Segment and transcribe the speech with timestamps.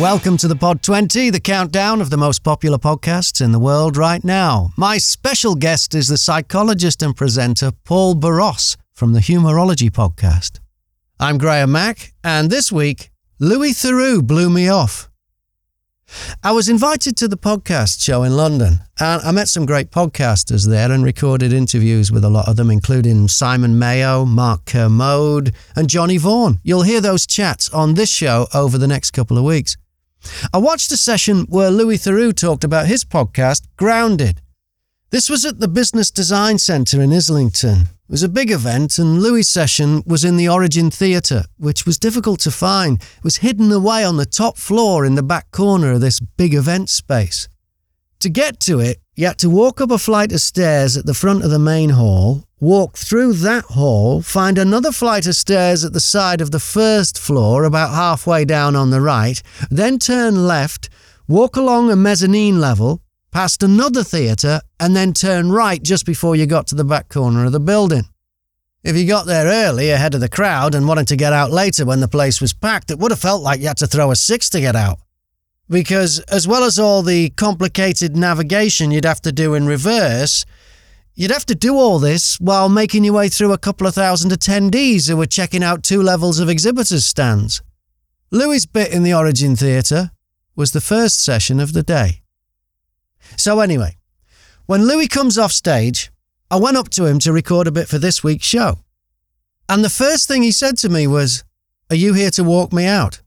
[0.00, 3.96] Welcome to the Pod 20, the countdown of the most popular podcasts in the world
[3.96, 4.74] right now.
[4.76, 10.60] My special guest is the psychologist and presenter Paul Boross from the Humorology podcast.
[11.18, 15.08] I'm Graham Mack, and this week, Louis Theroux blew me off.
[16.42, 20.68] I was invited to the podcast show in London, and I met some great podcasters
[20.68, 25.88] there and recorded interviews with a lot of them, including Simon Mayo, Mark Kermode, and
[25.88, 26.58] Johnny Vaughan.
[26.62, 29.74] You'll hear those chats on this show over the next couple of weeks.
[30.52, 34.40] I watched a session where Louis Theroux talked about his podcast, Grounded.
[35.10, 37.82] This was at the Business Design Centre in Islington.
[38.08, 41.98] It was a big event, and Louis' session was in the Origin Theatre, which was
[41.98, 43.00] difficult to find.
[43.00, 46.54] It was hidden away on the top floor in the back corner of this big
[46.54, 47.48] event space.
[48.20, 51.14] To get to it, you had to walk up a flight of stairs at the
[51.14, 55.94] front of the main hall, walk through that hall, find another flight of stairs at
[55.94, 60.90] the side of the first floor, about halfway down on the right, then turn left,
[61.26, 63.00] walk along a mezzanine level,
[63.30, 67.46] past another theatre, and then turn right just before you got to the back corner
[67.46, 68.04] of the building.
[68.84, 71.86] If you got there early ahead of the crowd and wanted to get out later
[71.86, 74.16] when the place was packed, it would have felt like you had to throw a
[74.16, 74.98] six to get out.
[75.68, 80.44] Because, as well as all the complicated navigation you'd have to do in reverse,
[81.18, 84.32] You'd have to do all this while making your way through a couple of thousand
[84.32, 87.62] attendees who were checking out two levels of exhibitors' stands.
[88.30, 90.10] Louis' bit in the Origin Theatre
[90.54, 92.20] was the first session of the day.
[93.38, 93.96] So, anyway,
[94.66, 96.10] when Louis comes off stage,
[96.50, 98.80] I went up to him to record a bit for this week's show.
[99.70, 101.44] And the first thing he said to me was,
[101.88, 103.22] Are you here to walk me out?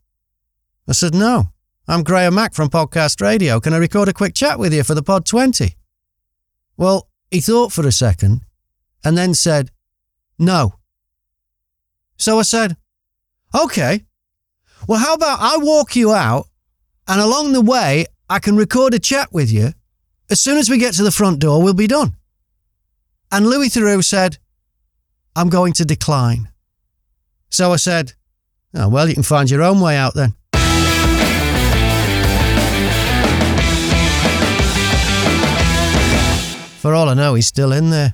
[0.87, 1.49] I said, No,
[1.89, 3.59] I'm Graham Mack from Podcast Radio.
[3.59, 5.75] Can I record a quick chat with you for the Pod 20?
[6.77, 8.41] Well, he thought for a second
[9.03, 9.71] and then said,
[10.37, 10.75] No.
[12.15, 12.77] So I said,
[13.55, 14.05] Okay.
[14.87, 16.45] Well, how about I walk you out
[17.07, 19.73] and along the way, I can record a chat with you.
[20.29, 22.15] As soon as we get to the front door, we'll be done.
[23.31, 24.37] And Louis Theroux said,
[25.35, 26.49] I'm going to decline.
[27.49, 28.13] So I said,
[28.75, 30.35] oh, Well, you can find your own way out then.
[36.79, 38.13] For all I know, he's still in there.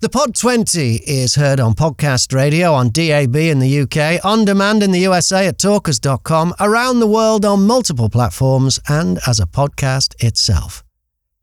[0.00, 4.82] The Pod 20 is heard on podcast radio on DAB in the UK, on demand
[4.82, 10.22] in the USA at talkers.com, around the world on multiple platforms, and as a podcast
[10.22, 10.84] itself.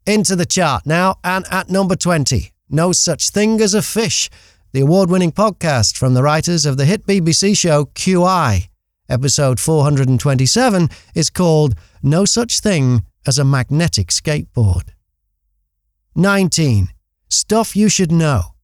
[0.06, 4.30] Into the chart now, and at number 20, No Such Thing as a Fish,
[4.72, 8.70] the award winning podcast from the writers of the hit BBC show QI.
[9.10, 11.74] Episode 427 is called
[12.04, 14.95] No Such Thing as a Magnetic Skateboard.
[16.18, 16.88] 19.
[17.28, 18.56] Stuff you should know.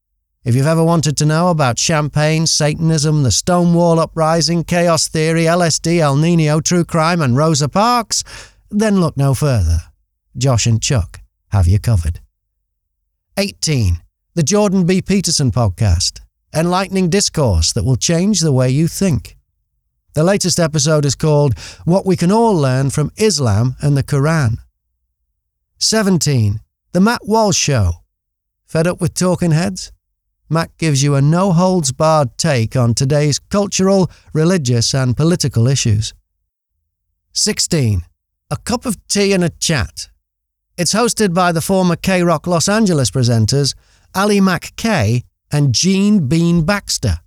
[0.46, 6.00] If you've ever wanted to know about champagne, Satanism, the Stonewall Uprising, chaos theory, LSD,
[6.00, 8.24] El Nino, true crime, and Rosa Parks,
[8.70, 9.80] then look no further.
[10.38, 11.20] Josh and Chuck
[11.50, 12.22] have you covered.
[13.38, 13.98] 18.
[14.34, 15.02] The Jordan B.
[15.02, 16.22] Peterson Podcast.
[16.56, 19.38] Enlightening discourse that will change the way you think.
[20.14, 24.60] The latest episode is called What We Can All Learn from Islam and the Quran.
[25.80, 26.62] 17.
[26.94, 28.04] The Matt Walsh Show.
[28.66, 29.94] Fed up with talking heads?
[30.50, 36.14] Matt gives you a no holds barred take on today's cultural, religious, and political issues.
[37.32, 38.02] 16.
[38.50, 40.10] A Cup of Tea and a Chat.
[40.78, 43.74] It's hosted by the former K Rock Los Angeles presenters
[44.14, 47.20] Allie MacKay and Gene Bean Baxter.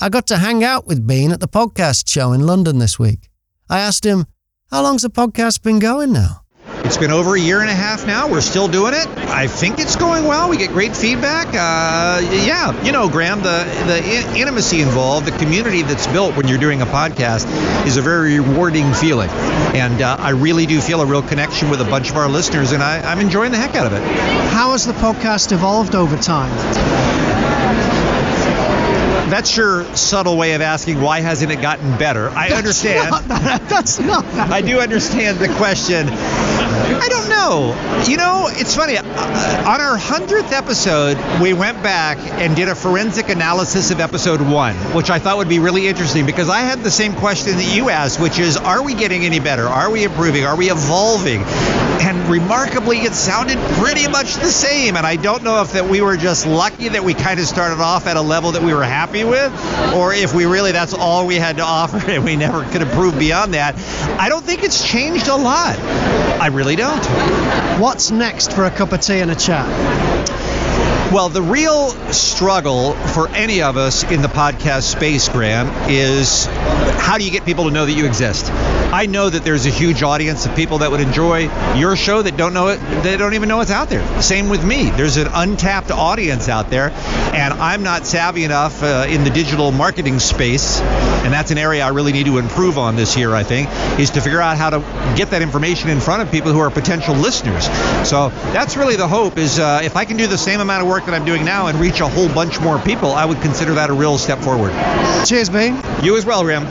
[0.00, 3.30] I got to hang out with Bean at the podcast show in London this week.
[3.68, 4.26] I asked him,
[4.72, 6.39] How long's the podcast been going now?
[6.84, 8.28] It's been over a year and a half now.
[8.28, 9.06] We're still doing it.
[9.30, 10.48] I think it's going well.
[10.48, 11.46] We get great feedback.
[11.48, 16.58] Uh, yeah, you know, Graham, the the intimacy involved, the community that's built when you're
[16.58, 17.46] doing a podcast,
[17.86, 19.30] is a very rewarding feeling.
[19.30, 22.72] And uh, I really do feel a real connection with a bunch of our listeners,
[22.72, 24.02] and I, I'm enjoying the heck out of it.
[24.50, 26.50] How has the podcast evolved over time?
[29.30, 32.28] that's your subtle way of asking why hasn't it gotten better.
[32.30, 33.10] I That's understand.
[33.10, 33.68] not that.
[33.68, 34.50] That's not that.
[34.50, 36.08] I do understand the question.
[37.02, 38.04] I don't know.
[38.06, 38.98] You know, it's funny.
[38.98, 39.02] Uh,
[39.66, 44.74] on our 100th episode, we went back and did a forensic analysis of episode one,
[44.94, 47.88] which I thought would be really interesting because I had the same question that you
[47.88, 49.66] asked, which is are we getting any better?
[49.66, 50.44] Are we improving?
[50.44, 51.42] Are we evolving?
[52.02, 54.96] And remarkably, it sounded pretty much the same.
[54.96, 57.80] And I don't know if that we were just lucky that we kind of started
[57.80, 59.52] off at a level that we were happy with,
[59.94, 63.18] or if we really that's all we had to offer and we never could improve
[63.18, 63.74] beyond that.
[64.20, 65.78] I don't think it's changed a lot.
[66.40, 67.04] I really don't.
[67.78, 69.68] What's next for a cup of tea and a chat?
[71.12, 77.18] Well, the real struggle for any of us in the podcast space, Graham, is how
[77.18, 78.48] do you get people to know that you exist?
[78.92, 82.36] I know that there's a huge audience of people that would enjoy your show that
[82.36, 84.22] don't know it, they don't even know it's out there.
[84.22, 84.90] Same with me.
[84.90, 86.90] There's an untapped audience out there,
[87.34, 91.84] and I'm not savvy enough uh, in the digital marketing space, and that's an area
[91.84, 93.68] I really need to improve on this year, I think,
[93.98, 94.78] is to figure out how to
[95.16, 97.66] get that information in front of people who are potential listeners.
[98.08, 100.88] So that's really the hope is uh, if I can do the same amount of
[100.88, 103.74] work that I'm doing now and reach a whole bunch more people, I would consider
[103.74, 104.72] that a real step forward.
[105.26, 105.80] Cheers, Bean.
[106.02, 106.66] You as well, Ram.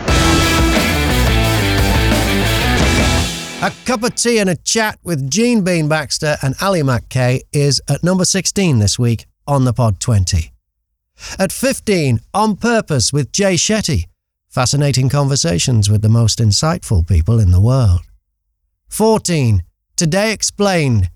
[3.61, 7.81] A cup of tea and a chat with Gene Bean Baxter and Allie MacKay is
[7.89, 10.53] at number 16 this week on the Pod 20.
[11.37, 14.05] At 15, On Purpose with Jay Shetty.
[14.47, 18.01] Fascinating conversations with the most insightful people in the world.
[18.87, 19.63] 14,
[19.97, 21.09] Today Explained.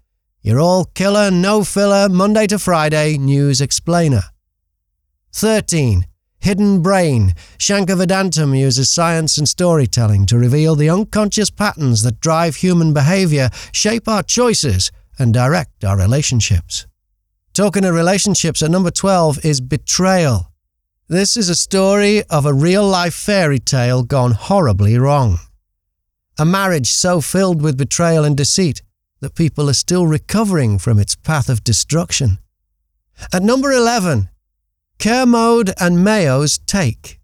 [0.46, 4.24] Your all killer, no filler, Monday to Friday news explainer.
[5.32, 6.06] 13.
[6.42, 7.34] Hidden Brain.
[7.58, 13.52] Shankar Vedantam uses science and storytelling to reveal the unconscious patterns that drive human behavior,
[13.72, 16.88] shape our choices, and direct our relationships.
[17.54, 20.52] Talking of relationships at number 12 is Betrayal.
[21.08, 25.38] This is a story of a real life fairy tale gone horribly wrong.
[26.38, 28.82] A marriage so filled with betrayal and deceit
[29.24, 32.38] that people are still recovering from its path of destruction.
[33.34, 34.30] At number 11,
[35.00, 37.20] Kermode and Mayo's Take.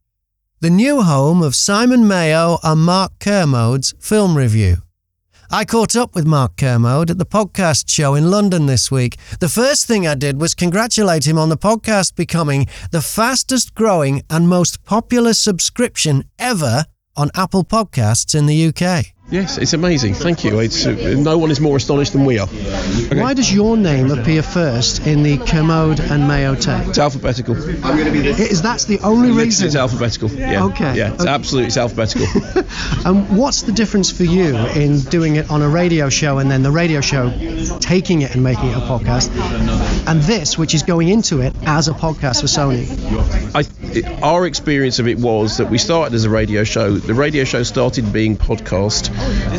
[0.61, 4.77] The new home of Simon Mayo and Mark Kermode's film review.
[5.51, 9.17] I caught up with Mark Kermode at the podcast show in London this week.
[9.39, 14.21] The first thing I did was congratulate him on the podcast becoming the fastest growing
[14.29, 16.85] and most popular subscription ever
[17.17, 19.18] on Apple Podcasts in the UK.
[19.31, 20.15] Yes, it's amazing.
[20.15, 20.59] Thank you.
[20.59, 22.47] It's, uh, no one is more astonished than we are.
[22.47, 23.21] Okay.
[23.21, 26.87] Why does your name appear first in the Kermode and Mayo Take?
[26.87, 27.55] It's alphabetical.
[27.55, 29.67] Is that the only reason?
[29.67, 30.29] it's alphabetical.
[30.31, 30.65] Yeah.
[30.65, 31.29] Okay, Yeah, it's okay.
[31.31, 32.25] absolutely it's alphabetical.
[33.05, 36.63] And what's the difference for you in doing it on a radio show and then
[36.63, 37.29] the radio show
[37.79, 39.29] taking it and making it a podcast,
[40.07, 42.87] and this, which is going into it as a podcast for Sony?
[43.55, 43.63] I,
[43.95, 46.91] it, our experience of it was that we started as a radio show.
[46.95, 49.09] The radio show started being podcast.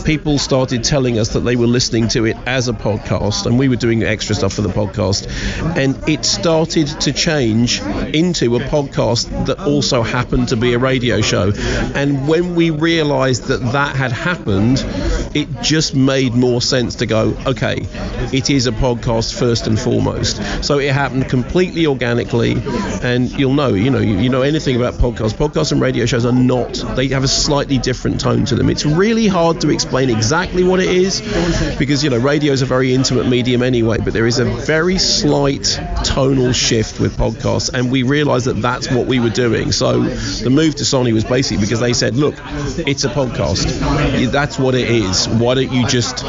[0.05, 3.69] People started telling us that they were listening to it as a podcast, and we
[3.69, 5.29] were doing extra stuff for the podcast.
[5.77, 11.21] And it started to change into a podcast that also happened to be a radio
[11.21, 11.53] show.
[11.95, 14.79] And when we realised that that had happened,
[15.35, 17.87] it just made more sense to go, okay,
[18.33, 20.65] it is a podcast first and foremost.
[20.65, 22.57] So it happened completely organically,
[23.03, 25.35] and you'll know, you know, you, you know anything about podcasts.
[25.35, 28.69] Podcasts and radio shows are not; they have a slightly different tone to them.
[28.71, 31.21] It's really hard to explain exactly what it is
[31.79, 33.99] because you know radio is a very intimate medium anyway.
[33.99, 38.91] But there is a very slight tonal shift with podcasts, and we realised that that's
[38.91, 39.71] what we were doing.
[39.71, 42.35] So the move to Sony was basically because they said, look,
[42.79, 44.31] it's a podcast.
[44.33, 45.20] That's what it is.
[45.29, 46.21] Why don't you just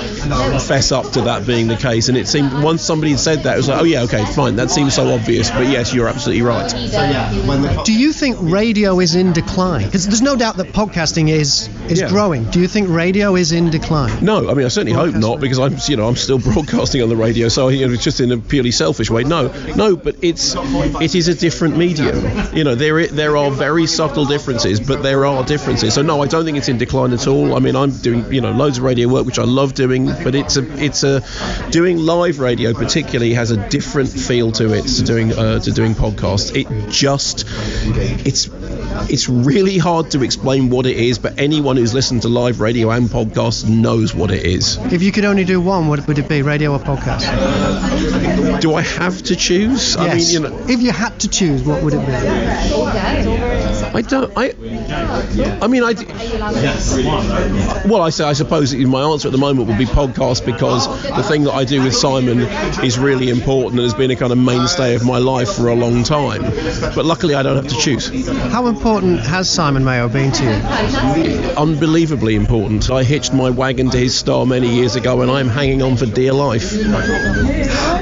[0.67, 2.09] fess up to that being the case?
[2.09, 4.55] And it seemed once somebody said that, it was like, oh yeah, okay, fine.
[4.55, 6.69] That seems so obvious, but yes, you're absolutely right.
[7.85, 9.85] Do you think radio is in decline?
[9.85, 12.09] Because there's no doubt that podcasting is is Yeah.
[12.09, 12.43] growing.
[12.45, 14.23] Do you think radio is in decline?
[14.23, 17.09] No, I mean I certainly hope not because I'm you know I'm still broadcasting on
[17.09, 19.23] the radio, so you know, it's just in a purely selfish way.
[19.23, 20.55] No, no, but it's
[21.01, 22.23] it is a different medium.
[22.55, 25.93] You know there there are very subtle differences, but there are differences.
[25.93, 27.55] So no, I don't think it's in decline at all.
[27.55, 30.35] I mean I'm doing you know loads of radio work which I love doing, but
[30.35, 31.23] it's a it's a
[31.69, 35.93] doing live radio particularly has a different feel to it to doing uh, to doing
[35.93, 36.55] podcasts.
[36.55, 37.45] It just
[38.25, 38.49] it's
[39.09, 42.91] it's really hard to explain what it is, but anyone who's listened to live radio
[42.91, 44.77] and podcasts knows what it is.
[44.91, 46.41] If you could only do one, what would it be?
[46.41, 47.21] Radio or podcast?
[48.61, 49.95] Do I have to choose?
[49.95, 50.33] I mean, yes.
[50.33, 52.11] you know, If you had to choose, what would it be?
[53.93, 54.31] I don't.
[54.37, 54.53] I.
[55.61, 55.93] I mean, I.
[57.87, 61.23] Well, I say I suppose my answer at the moment would be podcast because the
[61.23, 62.39] thing that I do with Simon
[62.83, 65.75] is really important and has been a kind of mainstay of my life for a
[65.75, 66.41] long time.
[66.95, 68.27] But luckily, I don't have to choose.
[68.51, 71.49] How important has Simon Mayo been to you?
[71.57, 72.89] Unbelievably important.
[72.89, 76.05] I hitched my wagon to his star many years ago, and I'm hanging on for
[76.05, 76.73] dear life.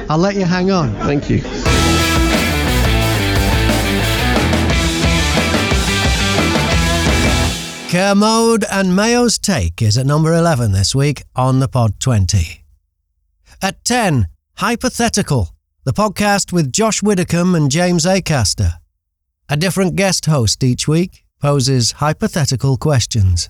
[0.10, 0.94] I'll let you hang on.
[0.96, 1.99] Thank you.
[7.89, 12.63] Kermode and Mayo's Take is at number 11 this week on the Pod 20.
[13.63, 14.27] At 10,
[14.58, 15.55] Hypothetical,
[15.86, 18.74] the podcast with Josh Widdicombe and James Acaster.
[19.50, 23.50] A different guest host each week poses hypothetical questions.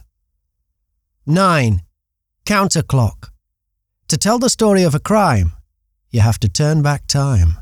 [1.26, 1.82] 9.
[2.46, 3.32] Counterclock.
[4.08, 5.52] To tell the story of a crime,
[6.12, 7.58] you have to turn back time.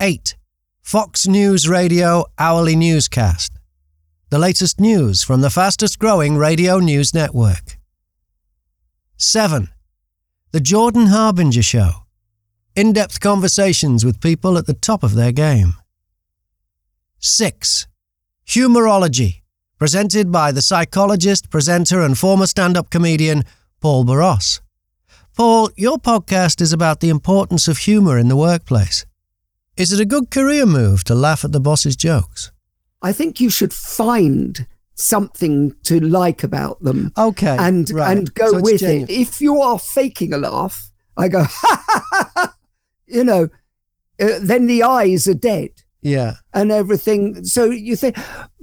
[0.00, 0.34] 8.
[0.82, 3.57] Fox News Radio Hourly Newscast.
[4.30, 7.78] The latest news from the fastest growing radio news network.
[9.16, 9.70] 7.
[10.52, 12.04] The Jordan Harbinger Show.
[12.76, 15.76] In depth conversations with people at the top of their game.
[17.20, 17.86] 6.
[18.46, 19.44] Humorology,
[19.78, 23.44] presented by the psychologist, presenter, and former stand up comedian
[23.80, 24.60] Paul Boross.
[25.38, 29.06] Paul, your podcast is about the importance of humour in the workplace.
[29.78, 32.52] Is it a good career move to laugh at the boss's jokes?
[33.02, 37.12] I think you should find something to like about them.
[37.16, 37.56] Okay.
[37.58, 38.16] And right.
[38.16, 39.04] and go So with genuine.
[39.04, 39.10] it.
[39.10, 41.44] If you are faking a laugh, I go,
[43.06, 43.48] you know,
[44.20, 45.70] uh, then the eyes are dead
[46.02, 46.34] Yeah.
[46.52, 47.44] and everything.
[47.44, 48.16] So you think,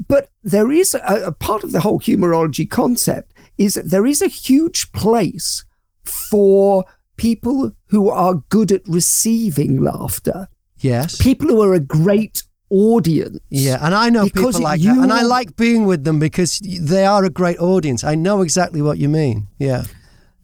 [0.08, 4.27] but there is a, a part of the whole humorology concept is there is a
[4.27, 5.63] huge place
[6.04, 6.84] for
[7.15, 10.50] people who are good at receiving laughter,
[10.80, 11.15] Yes.
[11.22, 13.40] people who are a great audience.
[13.50, 16.60] Yeah, and I know people like you- that, and I like being with them because
[16.60, 18.04] they are a great audience.
[18.04, 19.48] I know exactly what you mean.
[19.60, 19.84] Yeah,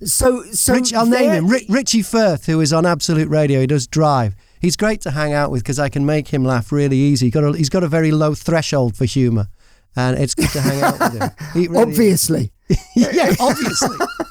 [0.03, 3.59] So, so Rich, I'll name him Ri- Richie Firth, who is on Absolute Radio.
[3.61, 4.35] He does Drive.
[4.59, 7.27] He's great to hang out with because I can make him laugh really easy.
[7.27, 9.47] He's got a, he's got a very low threshold for humour,
[9.95, 11.29] and it's good to hang out with him.
[11.55, 12.51] Really- Obviously.
[12.95, 13.97] yeah, obviously.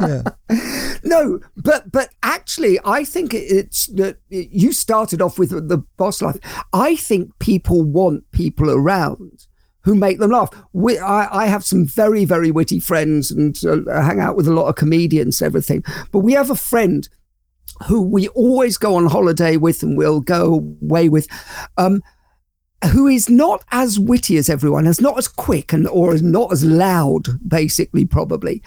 [0.00, 0.22] yeah.
[1.04, 6.36] No, but but actually, I think it's that you started off with the boss life.
[6.72, 9.46] I think people want people around
[9.82, 10.50] who make them laugh.
[10.72, 14.52] We, I, I have some very very witty friends and uh, hang out with a
[14.52, 15.84] lot of comedians, everything.
[16.10, 17.08] But we have a friend
[17.86, 21.28] who we always go on holiday with, and we'll go away with.
[21.76, 22.02] Um,
[22.84, 26.52] who is not as witty as everyone, is not as quick and or is not
[26.52, 28.62] as loud, basically, probably,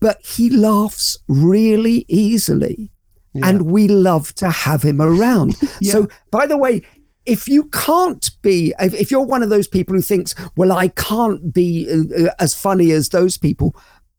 [0.00, 2.90] but he laughs really easily.
[3.42, 5.56] And we love to have him around.
[5.82, 6.82] So, by the way,
[7.24, 10.88] if you can't be, if, if you're one of those people who thinks, well, I
[10.88, 13.74] can't be uh, uh, as funny as those people,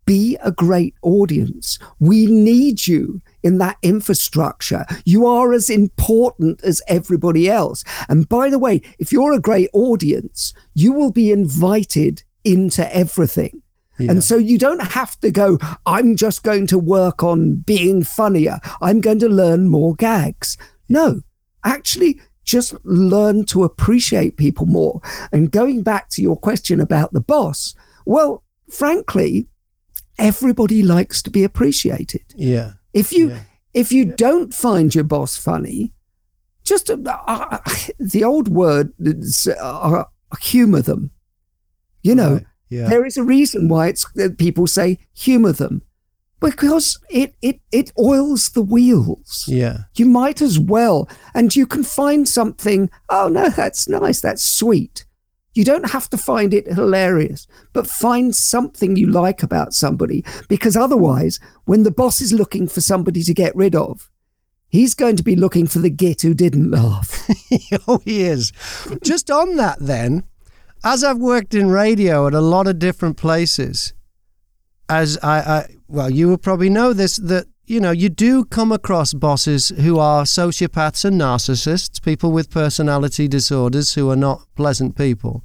[0.05, 1.79] be a great audience.
[1.99, 4.85] We need you in that infrastructure.
[5.05, 7.83] You are as important as everybody else.
[8.09, 13.61] And by the way, if you're a great audience, you will be invited into everything.
[13.99, 18.59] And so you don't have to go, I'm just going to work on being funnier.
[18.81, 20.57] I'm going to learn more gags.
[20.89, 21.21] No,
[21.63, 24.99] actually, just learn to appreciate people more.
[25.31, 29.47] And going back to your question about the boss, well, frankly,
[30.17, 32.23] everybody likes to be appreciated.
[32.35, 32.73] Yeah.
[32.93, 33.39] If you Yeah.
[33.73, 35.93] if you don't find your boss funny,
[36.63, 36.97] just uh,
[37.27, 37.57] uh,
[37.99, 40.03] the old word is, uh,
[40.41, 41.09] humor them.
[42.03, 42.45] You know, Right.
[42.69, 42.89] Yeah.
[42.89, 45.81] there is a reason why it's that people say humor them
[46.39, 49.45] because it it it oils the wheels.
[49.47, 49.77] Yeah.
[49.95, 52.89] You might as well, and you can find something.
[53.09, 54.21] Oh no, that's nice.
[54.21, 55.05] That's sweet.
[55.53, 60.75] You don't have to find it hilarious, but find something you like about somebody because
[60.75, 64.09] otherwise, when the boss is looking for somebody to get rid of,
[64.67, 67.29] he's going to be looking for the git who didn't laugh.
[67.87, 68.51] oh, he is.
[69.03, 70.23] Just on that, then,
[70.83, 73.93] as I've worked in radio at a lot of different places,
[74.89, 78.71] as I, I well, you will probably know this that you know you do come
[78.71, 84.97] across bosses who are sociopaths and narcissists, people with personality disorders who are not pleasant
[84.97, 85.43] people.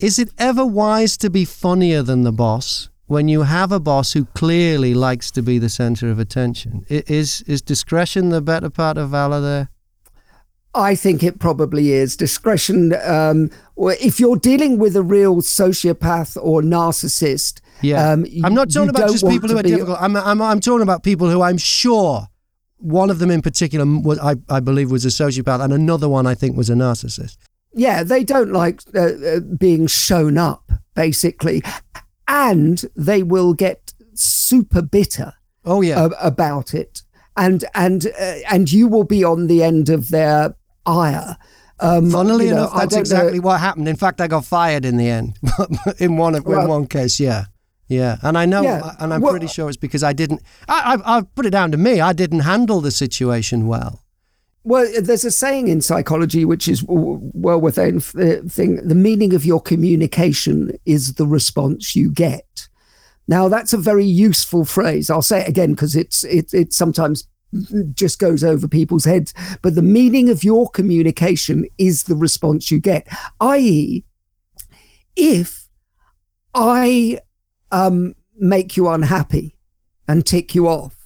[0.00, 4.12] Is it ever wise to be funnier than the boss when you have a boss
[4.12, 6.84] who clearly likes to be the center of attention?
[6.88, 9.70] Is is discretion the better part of valor there?
[10.74, 12.94] I think it probably is discretion.
[13.04, 18.90] Um, if you're dealing with a real sociopath or narcissist, Yeah, um, I'm not talking
[18.90, 19.98] about just people who are be- difficult.
[20.00, 22.28] I'm, I'm I'm talking about people who I'm sure
[22.78, 26.26] one of them in particular was I, I believe was a sociopath, and another one
[26.26, 27.36] I think was a narcissist.
[27.74, 31.62] yeah, they don't like uh, uh, being shown up, basically,
[32.28, 35.32] and they will get super bitter
[35.64, 37.02] Oh yeah, uh, about it,
[37.38, 40.54] and and uh, and you will be on the end of their
[40.84, 41.36] ire.
[41.80, 43.88] Um, funnily you know, enough, that's don't know- exactly what happened.
[43.88, 45.38] In fact, I got fired in the end
[45.98, 47.20] in one of, in one case.
[47.20, 47.44] Yeah,
[47.86, 50.42] yeah, and I know, Yeah, and I'm well- pretty sure it's because I didn't.
[50.68, 52.00] I, I I put it down to me.
[52.00, 54.02] I didn't handle the situation well.
[54.64, 58.86] Well, there's a saying in psychology which is well within the thing.
[58.86, 62.68] The meaning of your communication is the response you get.
[63.28, 65.10] Now, that's a very useful phrase.
[65.10, 67.28] I'll say it again because it's it it sometimes
[67.94, 69.32] just goes over people's heads.
[69.62, 73.06] But the meaning of your communication is the response you get.
[73.40, 74.04] I.e.,
[75.16, 75.68] if
[76.54, 77.20] I
[77.70, 79.56] um, make you unhappy
[80.06, 80.96] and tick you off,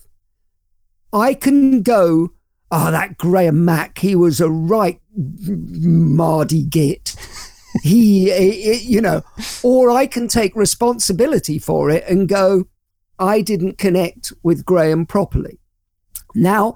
[1.12, 2.33] I can go
[2.73, 7.01] oh, that Graham Mack, he was a right Mardy git.
[7.83, 9.23] He, it, you know,
[9.62, 12.67] or I can take responsibility for it and go,
[13.19, 15.59] I didn't connect with Graham properly.
[16.35, 16.75] Now,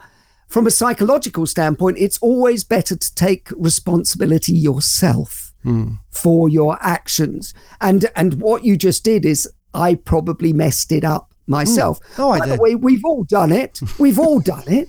[0.48, 5.98] from a psychological standpoint, it's always better to take responsibility yourself mm.
[6.10, 7.52] for your actions.
[7.80, 12.00] And and what you just did is I probably messed it up myself.
[12.00, 12.18] Mm.
[12.18, 12.58] Oh, I By did.
[12.58, 13.80] the way, we've all done it.
[13.98, 14.88] We've all done it.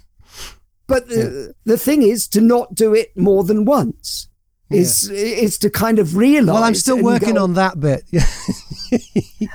[0.87, 1.15] But the,
[1.47, 1.53] yeah.
[1.65, 4.29] the thing is to not do it more than once.
[4.69, 5.17] Is yeah.
[5.17, 6.53] is to kind of realize.
[6.53, 8.03] Well, I'm still working go, on that bit.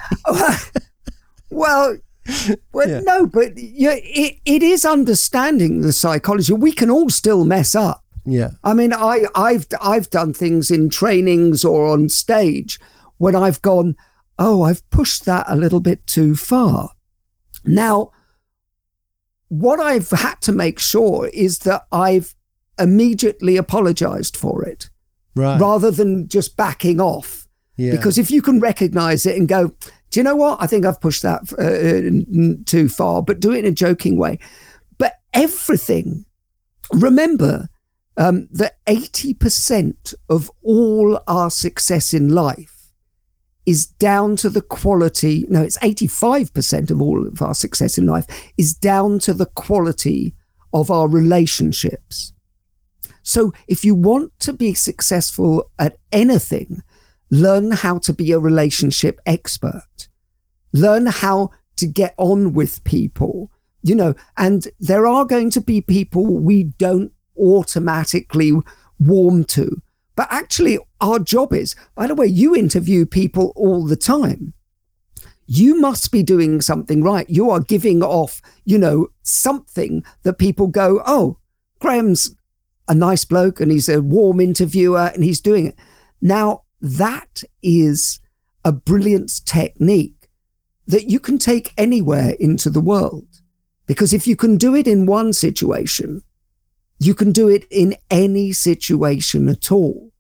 [1.51, 1.99] well,
[2.73, 3.01] well, yeah.
[3.01, 6.55] no, but yeah, it, it is understanding the psychology.
[6.55, 8.03] We can all still mess up.
[8.25, 8.51] Yeah.
[8.63, 12.79] I mean, I, I've I've done things in trainings or on stage
[13.19, 13.97] when I've gone,
[14.39, 16.91] oh, I've pushed that a little bit too far.
[17.65, 18.11] Now,
[19.49, 22.35] what I've had to make sure is that I've
[22.79, 24.89] immediately apologized for it
[25.35, 25.61] right.
[25.61, 27.47] rather than just backing off.
[27.77, 27.93] Yeah.
[27.93, 29.73] Because if you can recognize it and go,
[30.11, 30.63] do you know what?
[30.63, 34.39] I think I've pushed that uh, too far, but do it in a joking way.
[34.99, 36.27] But everything,
[36.93, 37.69] remember
[38.17, 42.93] um, that 80% of all our success in life
[43.65, 45.47] is down to the quality.
[45.49, 48.27] No, it's 85% of all of our success in life
[48.59, 50.35] is down to the quality
[50.73, 52.33] of our relationships.
[53.23, 56.83] So if you want to be successful at anything,
[57.31, 60.09] learn how to be a relationship expert,
[60.73, 63.51] learn how to get on with people,
[63.83, 68.53] you know, and there are going to be people we don't automatically
[68.99, 69.81] warm to.
[70.15, 74.53] But actually, our job is, by the way, you interview people all the time.
[75.47, 77.29] You must be doing something right.
[77.29, 81.39] You are giving off, you know, something that people go, oh,
[81.81, 82.35] Graham's
[82.89, 85.77] a nice bloke and he's a warm interviewer and he's doing it.
[86.21, 88.21] Now, that is
[88.65, 90.29] a brilliant technique
[90.87, 93.27] that you can take anywhere into the world.
[93.87, 96.23] Because if you can do it in one situation,
[96.99, 100.13] you can do it in any situation at all.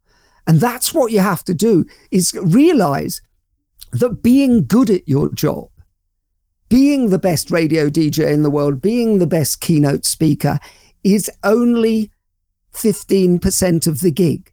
[0.46, 3.22] And that's what you have to do is realize
[3.92, 5.68] that being good at your job,
[6.68, 10.58] being the best radio DJ in the world, being the best keynote speaker
[11.04, 12.10] is only
[12.74, 14.52] 15% of the gig.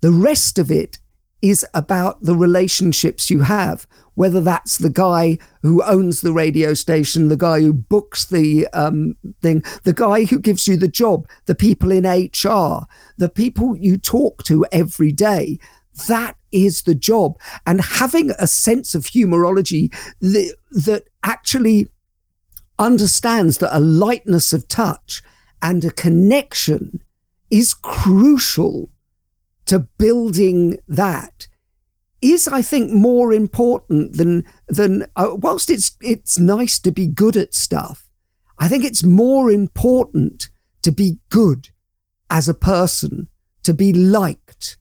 [0.00, 0.98] The rest of it
[1.44, 7.28] is about the relationships you have, whether that's the guy who owns the radio station,
[7.28, 11.54] the guy who books the um, thing, the guy who gives you the job, the
[11.54, 12.86] people in HR,
[13.18, 15.58] the people you talk to every day.
[16.08, 17.38] That is the job.
[17.66, 21.88] And having a sense of humorology that, that actually
[22.78, 25.22] understands that a lightness of touch
[25.64, 27.02] and a connection
[27.50, 28.90] is crucial
[29.64, 31.48] to building that
[32.20, 37.36] is, I think, more important than than uh, whilst it's it's nice to be good
[37.36, 38.08] at stuff.
[38.58, 40.50] I think it's more important
[40.82, 41.70] to be good
[42.28, 43.28] as a person,
[43.62, 44.76] to be liked.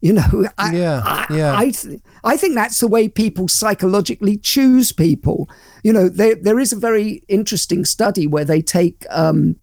[0.00, 1.56] You know, I, yeah, I, yeah.
[1.56, 5.48] I, th- I think that's the way people psychologically choose people.
[5.84, 9.56] You know, there there is a very interesting study where they take um,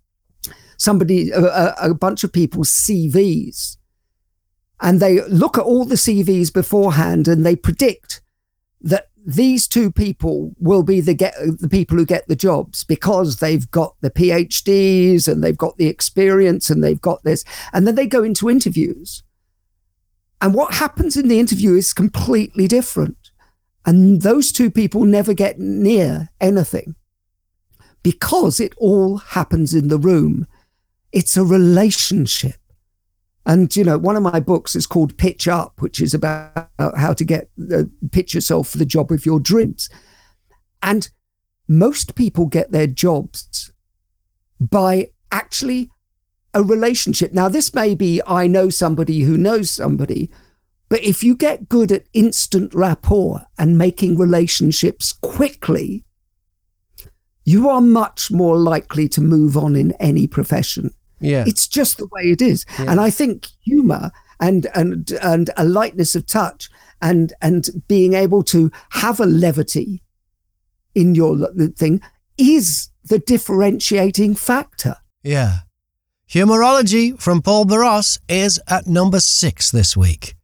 [0.80, 3.78] somebody a, a bunch of people's CVs
[4.82, 8.22] and they look at all the CVs beforehand and they predict
[8.82, 13.38] that these two people will be the get the people who get the jobs because
[13.38, 17.44] they've got the PhDs and they've got the experience and they've got this.
[17.74, 19.24] And then they go into interviews.
[20.42, 23.32] And what happens in the interview is completely different.
[23.86, 26.96] And those two people never get near anything
[28.02, 30.48] because it all happens in the room
[31.12, 32.56] it's a relationship
[33.50, 37.14] and, you know, one of my books is called Pitch Up, which is about how
[37.14, 39.90] to get uh, pitch yourself for the job of your dreams.
[40.84, 41.10] And
[41.68, 43.72] most people get their jobs
[44.60, 45.90] by actually
[46.54, 47.34] a relationship.
[47.34, 50.30] Now, this may be I know somebody who knows somebody,
[50.88, 56.04] but if you get good at instant rapport and making relationships quickly,
[57.46, 60.94] you are much more likely to move on in any profession.
[61.20, 61.44] Yeah.
[61.48, 62.66] It's just the way it is.
[62.78, 62.92] Yeah.
[62.92, 66.70] And I think humor and and and a lightness of touch
[67.02, 70.02] and and being able to have a levity
[70.96, 72.02] in your thing
[72.38, 74.98] is the differentiating factor.
[75.24, 75.60] Yeah.
[76.30, 80.36] Humorology from Paul Boross is at number six this week.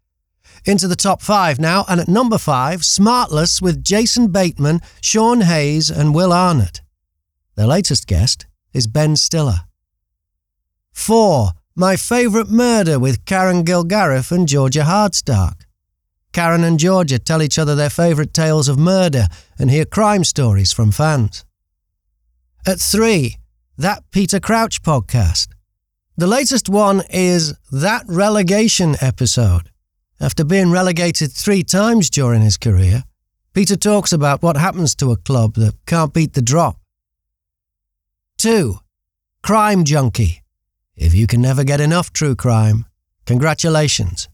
[0.66, 5.92] Into the top five now, and at number five, Smartless with Jason Bateman, Sean Hayes,
[5.92, 6.82] and Will Arnett.
[7.56, 9.62] Their latest guest is Ben Stiller.
[11.06, 11.52] 4.
[11.76, 15.62] My Favourite Murder with Karen Kilgariff and Georgia Hardstark.
[16.34, 19.28] Karen and Georgia tell each other their favourite tales of murder
[19.60, 21.46] and hear crime stories from fans.
[22.66, 23.38] At 3.
[23.78, 25.50] That Peter Crouch podcast.
[26.18, 29.70] The latest one is That Relegation episode.
[30.20, 33.04] After being relegated three times during his career,
[33.54, 36.80] Peter talks about what happens to a club that can't beat the drop.
[38.40, 38.80] 2.
[39.44, 40.42] Crime Junkie.
[40.98, 42.86] If you can never get enough true crime,
[43.26, 44.30] congratulations,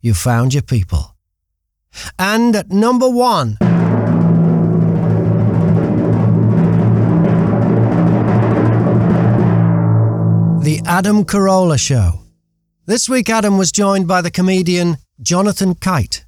[0.00, 1.14] you've found your people.
[2.18, 3.58] And at number one,
[10.62, 12.22] The Adam Carolla Show.
[12.86, 16.24] This week, Adam was joined by the comedian Jonathan Kite.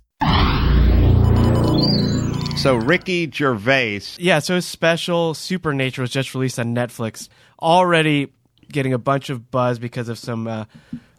[2.57, 7.29] So Ricky Gervais, Yeah, so his special Supernature was just released on Netflix.
[7.61, 8.33] Already
[8.71, 10.65] getting a bunch of buzz because of some uh,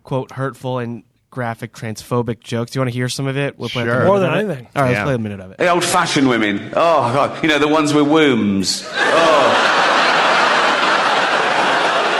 [0.04, 2.72] quote hurtful and graphic transphobic jokes.
[2.72, 3.58] Do you want to hear some of it?
[3.60, 4.02] We'll play Sure.
[4.02, 4.52] a More minute than of it.
[4.54, 4.68] anything.
[4.76, 4.98] All right, Yeah.
[4.98, 5.58] let's play a minute of it.
[5.60, 6.70] The old fashioned women.
[6.76, 7.44] Oh, God.
[7.44, 8.84] You know, the ones with wombs.
[8.92, 9.66] Oh.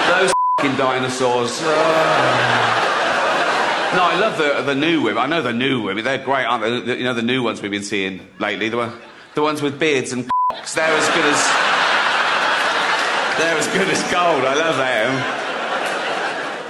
[0.10, 1.52] Those fing dinosaurs.
[1.64, 2.76] Oh.
[3.92, 5.18] No, I love the, the new women.
[5.18, 6.04] I know the new women.
[6.04, 6.80] They're great, aren't they?
[6.82, 8.70] The- You know, the new ones we've been seeing lately.
[8.70, 8.94] The, one,
[9.34, 10.76] the ones with beards and cocks.
[10.76, 11.79] They're as good as.
[13.40, 14.44] They're as good as gold.
[14.44, 15.50] I love them.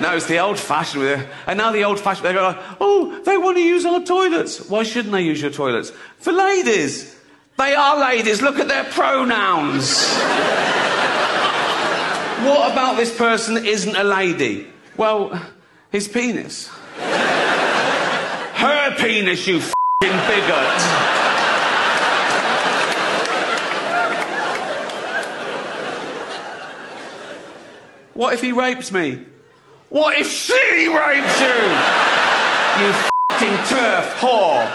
[0.03, 1.27] No, it's the old fashioned with it.
[1.47, 4.69] And now the old fashioned, they go oh, they want to use our toilets.
[4.69, 5.91] Why shouldn't they use your toilets?
[6.19, 7.15] For ladies.
[7.57, 8.43] They are ladies.
[8.43, 10.05] Look at their pronouns.
[12.45, 14.67] what about this person isn't a lady?
[14.95, 15.41] Well,
[15.91, 16.69] his penis.
[18.59, 19.73] Her penis, you fing
[20.27, 21.28] bigot.
[28.19, 29.23] What if he rapes me?
[29.87, 31.47] What if she rapes you?
[32.83, 32.91] You
[33.31, 34.69] fucking TERF whore.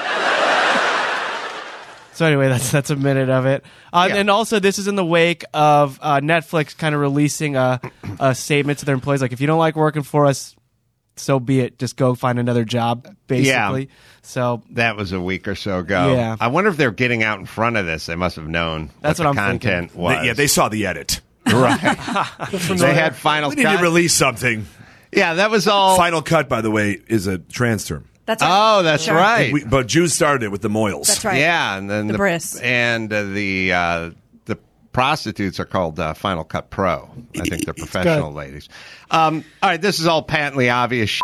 [2.15, 3.63] So anyway, that's that's a minute of it.
[3.93, 4.17] Uh, Yeah.
[4.17, 7.83] And also, this is in the wake of uh, Netflix kind of releasing a,
[8.19, 10.57] a statement to their employees, like if you don't like working for us,
[11.17, 11.79] so be it.
[11.79, 13.91] Just go find another job, basically.
[14.23, 16.15] So that was a week or so ago.
[16.15, 16.37] Yeah.
[16.41, 18.07] I wonder if they're getting out in front of this.
[18.07, 19.71] They must have known That's what, what the I'm thinking.
[19.71, 20.17] content was.
[20.21, 21.21] They- yeah, they saw the edit.
[21.47, 21.81] Right.
[22.51, 23.77] they had final We need cut.
[23.77, 24.67] to release something.
[25.13, 25.97] yeah, that was all.
[25.97, 28.07] Final cut, by the way, is a trans term.
[28.27, 28.79] That's right.
[28.79, 29.15] Oh, that's Sure.
[29.15, 29.53] right.
[29.53, 31.09] We, but Jews started it with the mohels.
[31.09, 31.39] That's right.
[31.39, 32.59] Yeah, and then The bris.
[32.59, 34.11] and uh, the uh,
[34.47, 34.57] the
[34.93, 37.11] prostitutes are called uh, Final Cut Pro.
[37.39, 38.71] I think they're professional ladies.
[39.11, 41.11] Um, all right, this is all patently obvious.
[41.11, 41.23] Shit.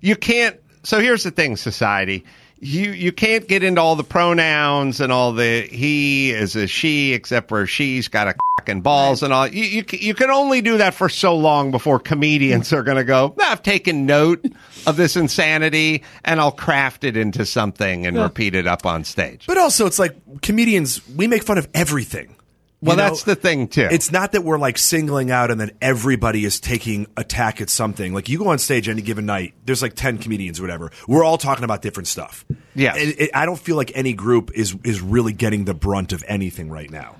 [0.00, 0.56] You can't.
[0.84, 2.24] So here's the thing, society.
[2.58, 7.12] You you can't get into all the pronouns and all the he is a she,
[7.12, 9.46] except for she's got a cock and balls and all.
[9.46, 13.04] You, you you can only do that for so long before comedians are going to
[13.04, 13.34] go.
[13.36, 14.46] "Nah, I've taken note
[14.86, 19.44] of this insanity and I'll craft it into something and repeat it up on stage.
[19.46, 22.35] But also, it's like comedians, we make fun of everything.
[22.82, 23.04] Well, know?
[23.04, 23.88] that's the thing too.
[23.90, 28.12] It's not that we're like singling out and then everybody is taking attack at something.
[28.12, 30.92] Like you go on stage any given night, there's like 10 comedians or whatever.
[31.08, 32.44] We're all talking about different stuff.
[32.74, 36.22] Yeah, it, I don't feel like any group is is really getting the brunt of
[36.28, 37.16] anything right now.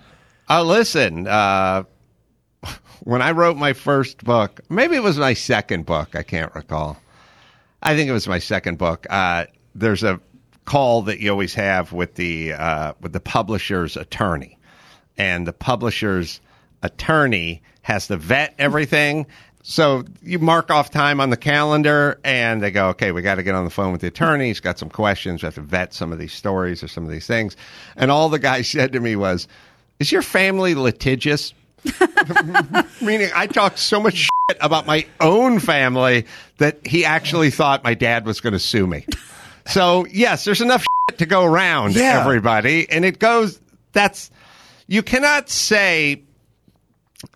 [0.49, 1.27] Oh, listen.
[1.27, 1.85] Uh,
[3.01, 6.15] when I wrote my first book, maybe it was my second book.
[6.15, 6.99] I can't recall.
[7.83, 9.07] I think it was my second book.
[9.09, 10.21] Uh, there's a
[10.65, 14.59] call that you always have with the uh, with the publisher's attorney,
[15.19, 16.41] and the publisher's
[16.83, 19.27] attorney has to vet everything.
[19.63, 23.43] So you mark off time on the calendar, and they go, "Okay, we got to
[23.43, 24.47] get on the phone with the attorney.
[24.47, 25.43] He's got some questions.
[25.43, 27.57] We have to vet some of these stories or some of these things."
[27.97, 29.49] And all the guy said to me was,
[29.99, 31.53] "Is your family litigious?"
[33.01, 36.27] Meaning, I talked so much shit about my own family
[36.59, 39.05] that he actually thought my dad was going to sue me.
[39.67, 42.21] So, yes, there's enough shit to go around, Yeah.
[42.21, 42.89] everybody.
[42.91, 43.61] And it goes,
[43.93, 44.31] that's,
[44.87, 46.23] you cannot say,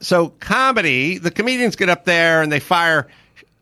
[0.01, 3.09] so comedy, the comedians get up there and they fire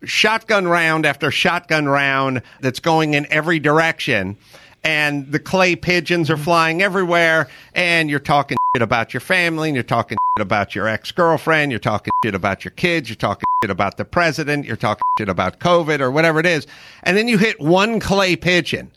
[0.04, 4.36] shotgun round after shotgun round that's going in every direction.
[4.84, 6.44] And the clay pigeons are mm-hmm.
[6.44, 7.48] flying everywhere.
[7.74, 11.72] And you're talking shit about your family and you're talking shit about your ex girlfriend.
[11.72, 13.08] You're talking shit about your kids.
[13.08, 14.66] You're talking shit about the president.
[14.66, 16.66] You're talking shit about COVID or whatever it is.
[17.02, 18.92] And then you hit one clay pigeon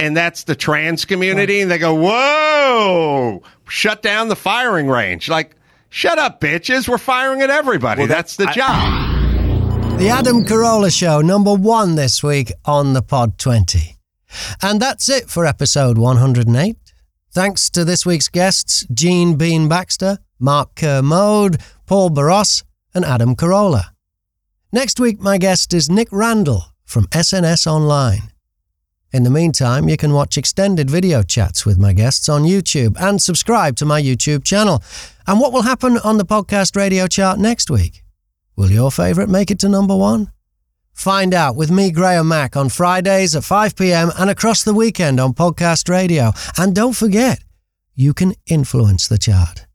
[0.00, 5.56] and that's the trans community, and they go, "Whoa, shut down the firing range!" Like,
[5.90, 6.88] shut up, bitches.
[6.88, 8.00] We're firing at everybody.
[8.00, 9.98] Well, that's the I- job.
[9.98, 13.96] The Adam Carolla Show, number one this week on the Pod 20.
[14.62, 16.76] And that's it for episode 108.
[17.32, 22.62] Thanks to this week's guests, Gene Bean Baxter, Mark Kermode, Paul Boross,
[22.94, 23.90] and Adam Carolla.
[24.72, 28.29] Next week, my guest is Nick Randall from SNS Online.
[29.12, 33.20] In the meantime, you can watch extended video chats with my guests on YouTube and
[33.20, 34.82] subscribe to my YouTube channel.
[35.26, 38.04] And what will happen on the podcast radio chart next week?
[38.54, 40.30] Will your favourite make it to number one?
[40.92, 45.18] Find out with me, Graham Mack, on Fridays at 5 pm and across the weekend
[45.18, 46.32] on podcast radio.
[46.56, 47.42] And don't forget,
[47.94, 49.66] you can influence the chart.